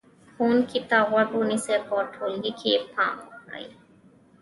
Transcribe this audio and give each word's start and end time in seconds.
ښوونکي 0.33 0.79
ته 0.89 0.97
غوږ 1.09 1.29
ونیسئ، 1.39 1.75
په 1.87 1.95
ټولګي 2.13 2.51
کې 2.59 2.71
پام 2.93 3.15
وکړئ، 3.29 3.65